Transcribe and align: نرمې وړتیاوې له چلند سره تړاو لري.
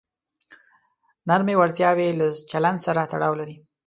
نرمې 1.27 1.55
وړتیاوې 1.57 2.07
له 2.19 2.27
چلند 2.51 2.79
سره 2.85 3.01
تړاو 3.11 3.33
لري. 3.39 3.55